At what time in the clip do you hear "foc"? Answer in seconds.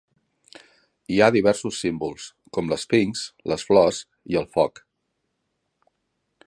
4.57-4.81